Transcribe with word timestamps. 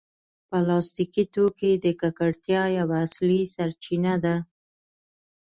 پلاستيکي 0.49 1.23
توکي 1.33 1.71
د 1.83 1.85
ککړتیا 2.01 2.63
یوه 2.79 2.95
اصلي 3.05 3.41
سرچینه 3.55 4.13
ده. 4.23 4.35